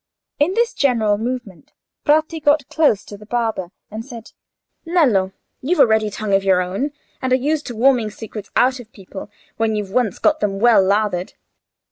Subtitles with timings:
[0.39, 1.73] In this general movement,
[2.07, 4.31] Bratti got close to the barber, and said—
[4.83, 5.31] "Nello,
[5.61, 8.91] you've a ready tongue of your own, and are used to worming secrets out of
[8.93, 11.33] people when you've once got them well lathered.